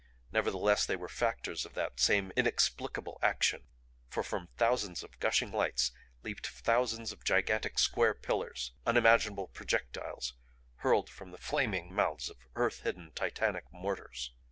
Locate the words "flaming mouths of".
11.37-12.37